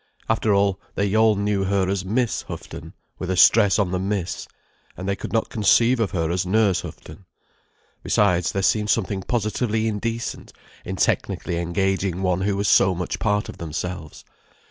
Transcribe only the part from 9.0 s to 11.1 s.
positively indecent in